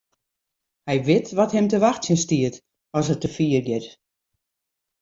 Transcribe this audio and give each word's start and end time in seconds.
Hy 0.89 0.97
wit 1.07 1.27
wat 1.37 1.53
him 1.57 1.67
te 1.69 1.77
wachtsjen 1.85 2.19
stiet 2.23 2.55
as 2.97 3.07
er 3.13 3.19
te 3.21 3.29
fier 3.35 3.61
giet. 3.67 3.87